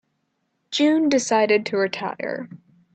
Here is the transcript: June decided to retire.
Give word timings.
June 0.71 1.09
decided 1.09 1.63
to 1.67 1.77
retire. 1.77 2.49